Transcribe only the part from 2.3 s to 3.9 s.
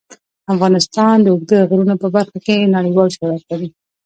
کې نړیوال شهرت لري.